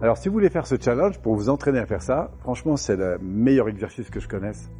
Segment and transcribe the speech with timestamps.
[0.00, 2.96] Alors, si vous voulez faire ce challenge, pour vous entraîner à faire ça, franchement, c'est
[2.96, 4.70] le meilleur exercice que je connaisse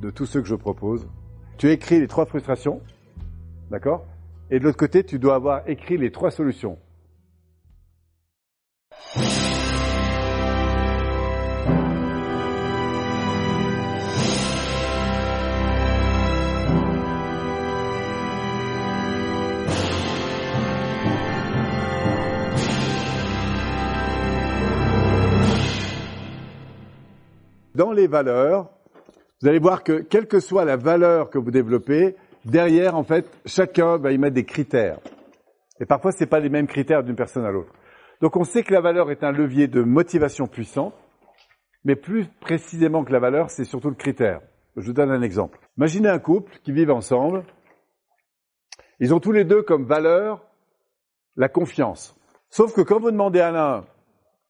[0.00, 1.08] de tous ceux que je propose.
[1.58, 2.80] Tu écris les trois frustrations,
[3.70, 4.06] d'accord?
[4.50, 6.78] Et de l'autre côté, tu dois avoir écrit les trois solutions.
[27.74, 28.70] Dans les valeurs,
[29.40, 32.14] vous allez voir que quelle que soit la valeur que vous développez,
[32.44, 35.00] derrière, en fait, chacun va y mettre des critères.
[35.80, 37.72] Et parfois, ce pas les mêmes critères d'une personne à l'autre.
[38.20, 40.92] Donc, on sait que la valeur est un levier de motivation puissant,
[41.84, 44.40] mais plus précisément que la valeur, c'est surtout le critère.
[44.76, 45.58] Je vous donne un exemple.
[45.76, 47.44] Imaginez un couple qui vivent ensemble.
[49.00, 50.44] Ils ont tous les deux comme valeur
[51.36, 52.16] la confiance.
[52.50, 53.84] Sauf que quand vous demandez à l'un,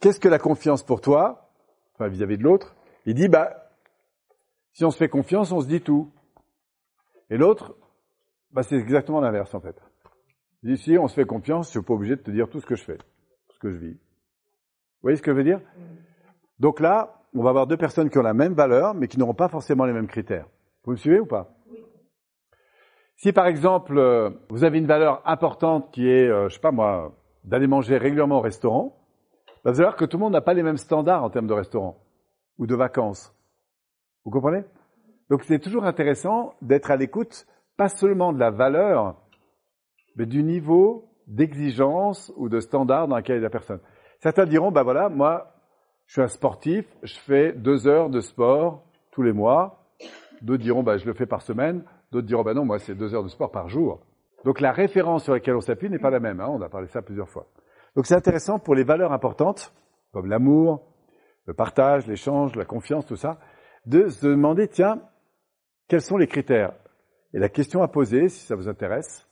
[0.00, 1.48] qu'est-ce que la confiance pour toi,
[1.94, 2.76] enfin vis-à-vis -vis de l'autre,
[3.06, 3.70] il dit, bah,
[4.72, 6.10] si on se fait confiance, on se dit tout.
[7.30, 7.76] Et l'autre,
[8.50, 9.76] bah, c'est exactement l'inverse, en fait.
[10.62, 12.60] Il dit, si on se fait confiance, je suis pas obligé de te dire tout
[12.60, 13.92] ce que je fais, tout ce que je vis.
[13.94, 15.60] Vous voyez ce que je veux dire?
[16.58, 19.34] Donc là, on va avoir deux personnes qui ont la même valeur, mais qui n'auront
[19.34, 20.46] pas forcément les mêmes critères.
[20.84, 21.50] Vous me suivez ou pas?
[23.16, 26.72] Si par exemple, euh, vous avez une valeur importante qui est, euh, je sais pas
[26.72, 28.96] moi, d'aller manger régulièrement au restaurant,
[29.64, 31.46] bah, vous allez voir que tout le monde n'a pas les mêmes standards en termes
[31.46, 32.03] de restaurant
[32.58, 33.34] ou de vacances.
[34.24, 34.64] Vous comprenez?
[35.30, 39.16] Donc c'est toujours intéressant d'être à l'écoute, pas seulement de la valeur,
[40.16, 43.80] mais du niveau d'exigence ou de standard dans lequel est la personne.
[44.20, 45.54] Certains diront, bah voilà, moi,
[46.06, 49.80] je suis un sportif, je fais deux heures de sport tous les mois.
[50.42, 51.84] D'autres diront, bah je le fais par semaine.
[52.12, 54.00] D'autres diront, bah non, moi c'est deux heures de sport par jour.
[54.44, 56.40] Donc la référence sur laquelle on s'appuie n'est pas la même.
[56.40, 57.46] Hein, on a parlé ça plusieurs fois.
[57.96, 59.72] Donc c'est intéressant pour les valeurs importantes,
[60.12, 60.82] comme l'amour,
[61.46, 63.38] le partage, l'échange, la confiance, tout ça,
[63.86, 65.02] de se demander, tiens,
[65.88, 66.74] quels sont les critères?
[67.32, 69.28] Et la question à poser, si ça vous intéresse,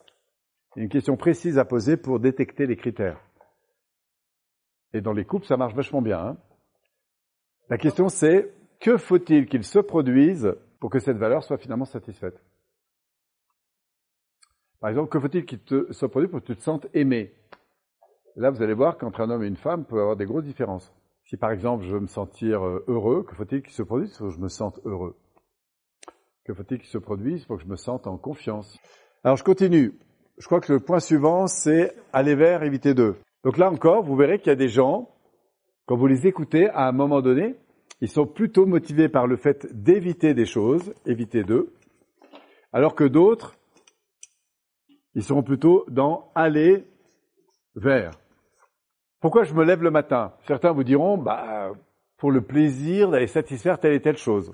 [0.75, 3.19] une question précise à poser pour détecter les critères.
[4.93, 6.19] Et dans les couples, ça marche vachement bien.
[6.19, 6.37] Hein
[7.69, 12.43] la question c'est, que faut-il qu'il se produise pour que cette valeur soit finalement satisfaite?
[14.79, 15.59] Par exemple, que faut-il qu'il
[15.91, 17.33] se produise pour que tu te sentes aimé?
[18.35, 20.43] Là, vous allez voir qu'entre un homme et une femme, peut y avoir des grosses
[20.43, 20.93] différences.
[21.25, 24.17] Si par exemple je veux me sentir euh, heureux, que faut-il qu'il se produise?
[24.17, 25.15] Pour que je me sente heureux
[26.45, 27.45] Que faut-il qu'il se produise?
[27.45, 28.77] Pour que je me sente en confiance
[29.23, 29.93] Alors je continue.
[30.37, 33.15] Je crois que le point suivant, c'est aller vers, éviter d'eux.
[33.43, 35.09] Donc là encore, vous verrez qu'il y a des gens,
[35.85, 37.55] quand vous les écoutez, à un moment donné,
[38.01, 41.73] ils sont plutôt motivés par le fait d'éviter des choses, éviter d'eux,
[42.71, 43.55] alors que d'autres,
[45.13, 46.87] ils seront plutôt dans aller
[47.75, 48.11] vers.
[49.23, 50.33] Pourquoi je me lève le matin?
[50.47, 51.71] Certains vous diront, bah,
[52.17, 54.53] pour le plaisir d'aller satisfaire telle et telle chose.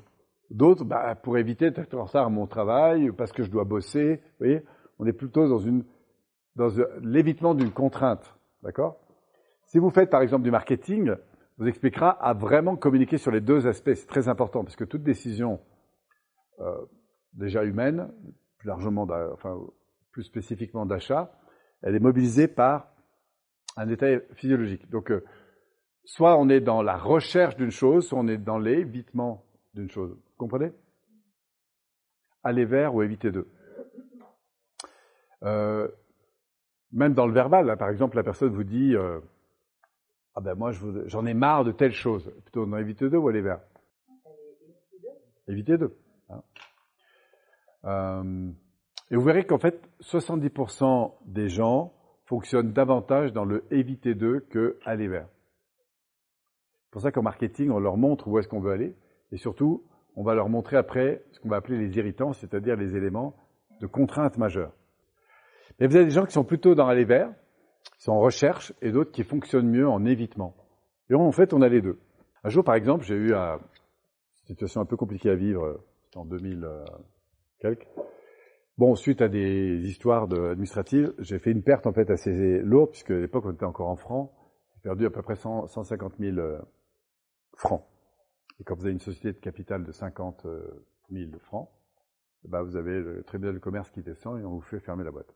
[0.52, 4.18] D'autres, bah, pour éviter d'être en à mon travail, parce que je dois bosser.
[4.18, 4.64] Vous voyez,
[5.00, 5.60] on est plutôt dans
[6.56, 6.70] dans
[7.02, 8.36] l'évitement d'une contrainte.
[8.62, 9.00] D'accord?
[9.66, 11.16] Si vous faites par exemple du marketing,
[11.58, 13.96] vous expliquera à vraiment communiquer sur les deux aspects.
[13.96, 15.60] C'est très important, parce que toute décision
[16.60, 16.86] euh,
[17.34, 18.12] déjà humaine,
[18.60, 19.08] plus largement,
[20.12, 21.32] plus spécifiquement d'achat,
[21.82, 22.94] elle est mobilisée par
[23.80, 24.90] un état physiologique.
[24.90, 25.24] Donc, euh,
[26.04, 30.12] soit on est dans la recherche d'une chose, soit on est dans l'évitement d'une chose.
[30.12, 30.72] Vous comprenez?
[32.44, 33.48] Aller vers ou éviter d'eux.
[35.44, 35.88] Euh,
[36.92, 39.22] même dans le verbal, par exemple, la personne vous dit euh,
[40.36, 40.72] Ah ben moi,
[41.06, 42.30] j'en ai marre de telle chose.
[42.44, 43.62] Plutôt on éviter d'eux ou aller vers?
[45.48, 45.98] Éviter d'eux.
[47.84, 48.24] Hein.
[49.10, 51.94] et vous verrez qu'en fait, 70% des gens
[52.30, 55.28] fonctionne davantage dans le éviter d'eux que aller vers.
[56.84, 58.96] C'est pour ça qu'en marketing, on leur montre où est-ce qu'on veut aller,
[59.32, 59.84] et surtout,
[60.16, 63.36] on va leur montrer après ce qu'on va appeler les irritants, c'est-à-dire les éléments
[63.82, 64.72] de contrainte majeure.
[65.80, 67.34] Mais vous avez des gens qui sont plutôt dans aller vers,
[67.98, 70.56] qui sont en recherche, et d'autres qui fonctionnent mieux en évitement.
[71.10, 72.00] Et en fait, on a les deux.
[72.44, 73.58] Un jour, par exemple, j'ai eu une
[74.46, 75.82] situation un peu compliquée à vivre,
[76.16, 76.86] en 2000 euh,
[77.60, 77.88] quelques.
[78.80, 83.12] Bon, suite à des histoires administratives, j'ai fait une perte en fait assez lourde, puisque
[83.12, 84.32] à l'époque on était encore en francs.
[84.74, 86.62] J'ai perdu à peu près 150 000 euh,
[87.58, 87.84] francs.
[88.58, 90.48] Et quand vous avez une société de capital de 50
[91.12, 91.70] 000 francs,
[92.46, 95.12] bah vous avez le tribunal de commerce qui descend et on vous fait fermer la
[95.12, 95.36] boîte.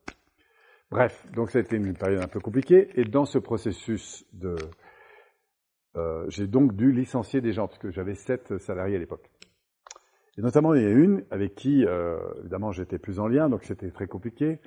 [0.89, 2.97] Bref, donc ça a été une période un peu compliquée.
[2.97, 4.55] Et dans ce processus de...
[5.97, 9.29] Euh, j'ai donc dû licencier des gens, puisque j'avais sept salariés à l'époque.
[10.37, 13.63] Et notamment, il y a une avec qui, euh, évidemment, j'étais plus en lien, donc
[13.63, 14.59] c'était très compliqué.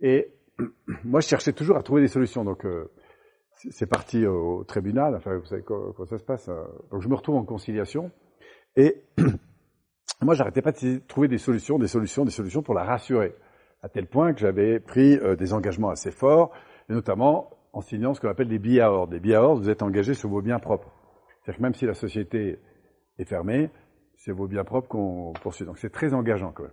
[0.00, 0.32] Et
[1.04, 2.44] moi, je cherchais toujours à trouver des solutions.
[2.44, 2.90] Donc, euh,
[3.70, 6.48] c'est parti au tribunal, enfin vous savez comment, ça se passe.
[6.48, 6.66] Hein.
[6.90, 8.10] Donc je me retrouve en conciliation
[8.76, 9.02] et
[10.22, 13.34] moi j'arrêtais pas de trouver des solutions, des solutions, des solutions pour la rassurer,
[13.82, 16.52] à tel point que j'avais pris euh, des engagements assez forts,
[16.88, 19.12] et notamment en signant ce qu'on appelle des billets à ordre.
[19.12, 20.92] Des billets à ordre, vous êtes engagé sur vos biens propres.
[21.42, 22.58] C'est-à-dire que même si la société
[23.18, 23.70] est fermée,
[24.16, 25.64] c'est vos biens propres qu'on poursuit.
[25.64, 26.72] Donc c'est très engageant quand même.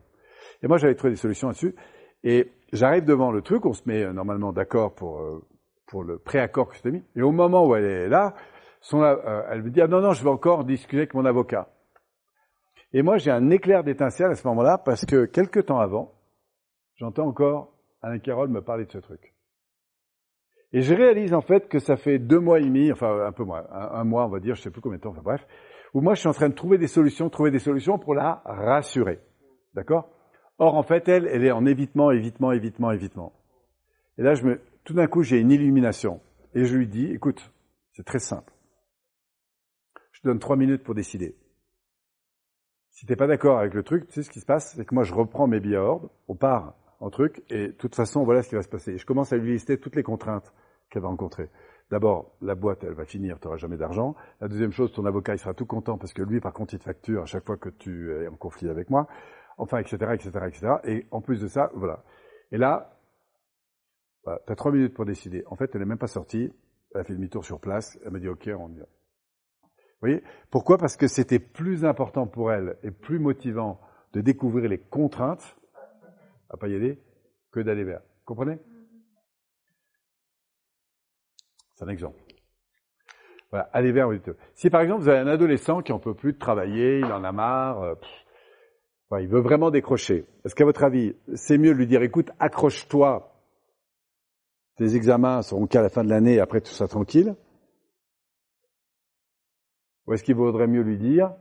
[0.64, 1.76] Et moi j'avais trouvé des solutions là-dessus,
[2.24, 5.44] et j'arrive devant le truc, on se met euh, normalement d'accord pour euh,
[5.88, 7.04] pour le préaccord que je t'ai mis.
[7.16, 8.34] Et au moment où elle est là,
[8.80, 11.70] son, euh, elle me dit ah non non, je vais encore discuter avec mon avocat.
[12.94, 16.14] Et moi j'ai un éclair d'étincelle à ce moment-là parce que quelques temps avant,
[16.96, 19.34] j'entends encore Alain Carole me parler de ce truc.
[20.74, 23.44] Et je réalise en fait que ça fait deux mois et demi, enfin un peu
[23.44, 25.46] moins, un, mois on va dire, je sais plus combien de temps, enfin bref,
[25.94, 28.42] où moi je suis en train de trouver des solutions, trouver des solutions pour la
[28.46, 29.20] rassurer.
[29.74, 30.10] D'accord?
[30.58, 33.34] Or, en fait, elle, elle est en évitement, évitement, évitement, évitement.
[34.20, 36.22] Et là, je me, tout d'un coup, j'ai une illumination.
[36.54, 37.52] Et je lui dis, écoute,
[37.94, 38.54] c'est très simple.
[40.12, 41.36] Je te donne trois minutes pour décider.
[42.92, 44.94] Si t'es pas d'accord avec le truc, tu sais ce qui se passe, c'est que
[44.94, 48.24] moi, je reprends mes billets à ordre, on part en truc, et de toute façon,
[48.24, 48.92] voilà ce qui va se passer.
[48.92, 50.54] Et je commence à lui lister toutes les contraintes
[50.92, 51.50] qu'elle va rencontrer.
[51.92, 54.16] D'abord, la boîte, elle va finir, tu n'auras jamais d'argent.
[54.40, 56.80] La deuxième chose, ton avocat, il sera tout content parce que lui, par contre, il
[56.80, 59.08] te facture à chaque fois que tu es en conflit avec moi
[59.62, 60.74] enfin, etc., etc., etc.
[60.86, 62.04] Et en plus de ça, voilà.
[62.52, 62.98] Et là,
[64.26, 65.44] bah, tu as trois minutes pour décider.
[65.48, 66.52] En fait, elle n'est même pas sortie.
[66.94, 67.98] Elle a fait demi-tour sur place.
[68.04, 68.86] Elle m'a dit, OK, on y va.
[68.86, 70.24] Vous voyez?
[70.50, 70.78] Pourquoi?
[70.78, 73.80] Parce que c'était plus important pour elle et plus motivant
[74.14, 75.58] de découvrir les contraintes,
[76.50, 77.00] à pas y aller,
[77.52, 78.02] que d'aller vers.
[78.26, 78.60] Comprenez?
[81.82, 82.22] C'est un exemple.
[83.50, 84.08] Voilà, aller vers.
[84.54, 87.24] Si par exemple vous avez un adolescent qui en peut plus de travailler, il en
[87.24, 87.96] a marre, euh,
[89.20, 90.28] il veut vraiment décrocher.
[90.46, 93.36] Est-ce qu'à votre avis, c'est mieux de lui dire, écoute, accroche-toi,
[94.78, 97.36] tes examens seront qu'à la fin de l'année, après tout ça tranquille
[100.06, 101.34] Ou est-ce qu'il vaudrait mieux lui dire,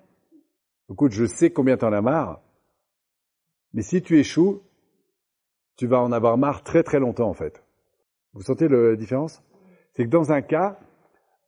[0.91, 2.41] écoute, je sais combien t'en as marre,
[3.75, 4.63] mais si tu échoues,
[5.77, 7.63] tu vas en avoir marre très très longtemps en fait.
[8.33, 9.43] Vous sentez la différence?
[10.01, 10.79] C'est que dans un cas,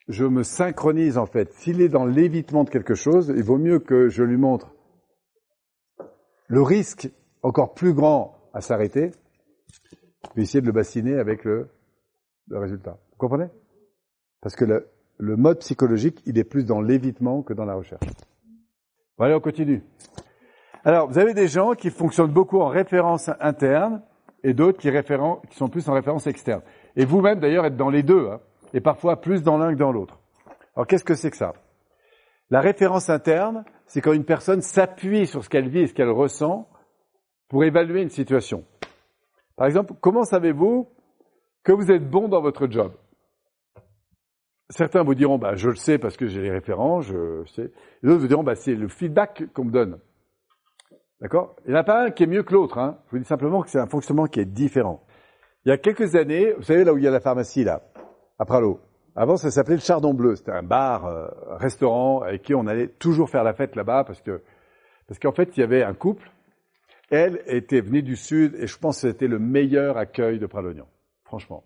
[0.09, 1.55] je me synchronise en fait.
[1.55, 4.75] S'il est dans l'évitement de quelque chose, il vaut mieux que je lui montre
[6.49, 7.09] le risque
[7.43, 9.13] encore plus grand à s'arrêter,
[10.37, 11.71] vais essayer de le bassiner avec le,
[12.51, 12.99] résultat.
[13.13, 13.49] Vous comprenez?
[14.43, 18.05] Parce que le, mode psychologique, il est plus dans l'évitement que dans la recherche.
[19.17, 19.83] Bon, allez, on continue.
[20.85, 24.03] Alors, vous avez des gens qui fonctionnent beaucoup en référence interne
[24.45, 26.61] et d'autres qui, sont plus en référence externe.
[26.97, 28.41] Et vous-même, d'ailleurs, êtes dans les deux, hein,
[28.75, 30.19] et parfois plus dans l'un que dans l'autre.
[30.77, 31.53] Alors, qu'est-ce que c'est que ça?
[32.51, 36.11] La référence interne, c'est quand une personne s'appuie sur ce qu'elle vit et ce qu'elle
[36.11, 36.69] ressent
[37.49, 38.65] pour évaluer une situation.
[39.57, 40.89] Par exemple, comment savez-vous
[41.63, 42.93] que vous êtes bon dans votre job?
[44.71, 47.71] Certains vous diront, bah, je le sais parce que j'ai les références, je sais.
[48.03, 49.99] Les autres vous diront, bah, c'est le feedback qu'on me donne.
[51.21, 51.57] D'accord?
[51.67, 52.79] Il n'y en a pas un qui est mieux que l'autre.
[52.79, 52.99] Hein.
[53.07, 55.05] Je vous dis simplement que c'est un fonctionnement qui est différent.
[55.65, 57.83] Il y a quelques années, vous savez là où il y a la pharmacie, là,
[58.39, 58.81] à Pralo,
[59.15, 60.37] avant, ça s'appelait le Chardon Bleu.
[60.37, 64.23] C'était un bar, euh, restaurant, avec qui on allait toujours faire la fête là-bas parce
[64.23, 64.43] que
[65.07, 66.31] parce qu'en fait, il y avait un couple.
[67.11, 70.87] Elle était venue du sud et je pense que c'était le meilleur accueil de Pralognan.
[71.25, 71.65] Franchement,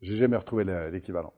[0.00, 1.32] j'ai jamais retrouvé l'équivalent.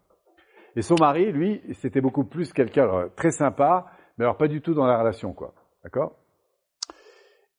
[0.74, 3.86] Et son mari, lui, c'était beaucoup plus quelqu'un très sympa,
[4.18, 5.54] mais alors pas du tout dans la relation, quoi.
[5.82, 6.18] D'accord?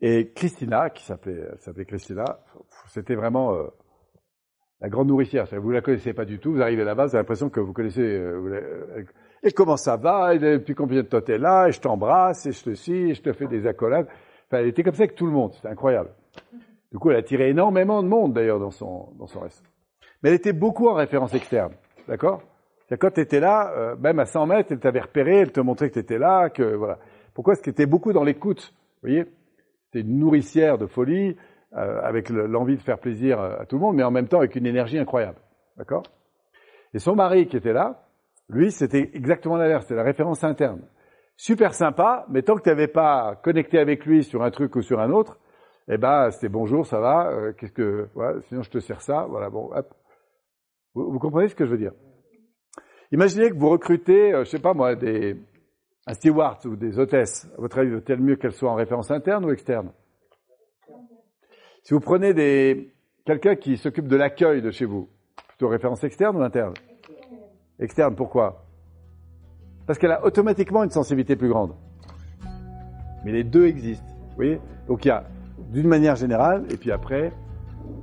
[0.02, 2.26] Et Christina, qui s'appelait, s'appelait Christina,
[2.90, 3.68] c'était vraiment euh,
[4.82, 5.46] la grande nourricière.
[5.60, 8.02] Vous la connaissez pas du tout, vous arrivez là-bas, vous avez l'impression que vous connaissez.
[8.02, 8.62] Euh,
[8.98, 9.04] euh,
[9.44, 12.52] et comment ça va Et depuis combien de temps t'es là Et je t'embrasse, et
[12.52, 14.08] je te suis, et je te fais des accolades.
[14.48, 16.10] Enfin, elle était comme ça avec tout le monde, c'était incroyable.
[16.92, 19.64] Du coup, elle a tiré énormément de monde d'ailleurs dans son dans son reste.
[20.22, 21.74] Mais elle était beaucoup en référence externe,
[22.08, 22.42] d'accord?
[22.90, 25.90] Quand tu étais là, euh, même à 100 mètres, elle t'avait repéré, elle te montrait
[25.90, 27.00] que tu étais là, que voilà.
[27.34, 27.54] Pourquoi?
[27.54, 29.26] Parce qu'elle était beaucoup dans l'écoute, vous voyez?
[29.86, 31.36] C'était une nourricière de folie.
[31.78, 34.56] Euh, avec l'envie de faire plaisir à tout le monde, mais en même temps avec
[34.56, 35.38] une énergie incroyable.
[35.78, 36.02] D'accord?
[36.96, 38.08] Et son mari qui était là,
[38.50, 40.82] lui, c'était exactement l'inverse, c'était la référence interne.
[41.36, 44.82] Super sympa, mais tant que tu n'avais pas connecté avec lui sur un truc ou
[44.82, 45.38] sur un autre,
[45.88, 48.10] eh ben c'était bonjour, ça va, euh, qu'est-ce que,
[48.48, 49.94] sinon je te sers ça, voilà, bon, hop.
[50.96, 51.94] Vous, comprenez ce que je veux dire?
[53.12, 55.38] Imaginez que vous recrutez, euh, je sais pas moi, des
[56.08, 57.48] un steward ou des hôtesses.
[57.56, 59.92] À votre avis, vaut-il mieux qu'elles soient en référence interne ou externe?
[61.88, 65.08] Si vous prenez des, quelqu'un qui s'occupe de l'accueil de chez vous,
[65.48, 66.74] plutôt référence externe ou interne?
[67.80, 68.66] Externe, pourquoi?
[69.86, 71.76] Parce qu'elle a automatiquement une sensibilité plus grande.
[73.24, 74.04] Mais les deux existent.
[74.32, 74.60] Vous voyez?
[74.90, 75.24] Donc il y a
[75.70, 77.32] d'une manière générale, et puis après,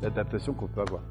[0.00, 1.02] l'adaptation qu'on peut avoir.